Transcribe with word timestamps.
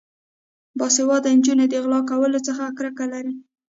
باسواده 0.77 1.29
نجونې 1.37 1.65
د 1.69 1.75
غلا 1.83 1.99
کولو 2.09 2.39
څخه 2.47 2.63
کرکه 2.77 3.05
لري. 3.13 3.33